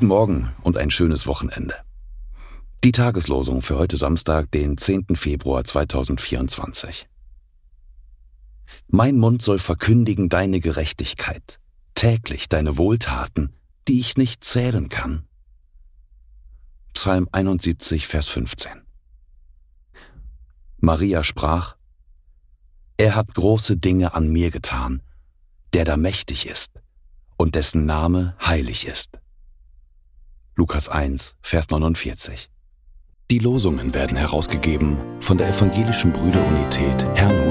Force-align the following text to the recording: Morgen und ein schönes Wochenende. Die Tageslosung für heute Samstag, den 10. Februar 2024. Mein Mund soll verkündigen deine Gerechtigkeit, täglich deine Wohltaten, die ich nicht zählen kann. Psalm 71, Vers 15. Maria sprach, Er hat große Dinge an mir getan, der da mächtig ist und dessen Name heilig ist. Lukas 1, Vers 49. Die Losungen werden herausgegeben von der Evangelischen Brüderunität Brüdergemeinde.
Morgen 0.00 0.52
und 0.62 0.78
ein 0.78 0.90
schönes 0.90 1.26
Wochenende. 1.26 1.74
Die 2.82 2.92
Tageslosung 2.92 3.60
für 3.60 3.76
heute 3.76 3.98
Samstag, 3.98 4.50
den 4.50 4.78
10. 4.78 5.16
Februar 5.16 5.64
2024. 5.64 7.08
Mein 8.88 9.18
Mund 9.18 9.42
soll 9.42 9.58
verkündigen 9.58 10.28
deine 10.28 10.60
Gerechtigkeit, 10.60 11.60
täglich 11.94 12.48
deine 12.48 12.78
Wohltaten, 12.78 13.52
die 13.86 14.00
ich 14.00 14.16
nicht 14.16 14.44
zählen 14.44 14.88
kann. 14.88 15.24
Psalm 16.94 17.28
71, 17.30 18.06
Vers 18.06 18.28
15. 18.28 18.72
Maria 20.78 21.22
sprach, 21.22 21.76
Er 22.96 23.14
hat 23.14 23.34
große 23.34 23.76
Dinge 23.76 24.14
an 24.14 24.28
mir 24.28 24.50
getan, 24.50 25.02
der 25.74 25.84
da 25.84 25.96
mächtig 25.96 26.46
ist 26.46 26.80
und 27.36 27.54
dessen 27.54 27.84
Name 27.84 28.36
heilig 28.40 28.86
ist. 28.86 29.21
Lukas 30.54 30.90
1, 30.90 31.34
Vers 31.40 31.70
49. 31.70 32.50
Die 33.30 33.38
Losungen 33.38 33.94
werden 33.94 34.18
herausgegeben 34.18 34.98
von 35.20 35.38
der 35.38 35.48
Evangelischen 35.48 36.12
Brüderunität 36.12 37.06
Brüdergemeinde. 37.16 37.41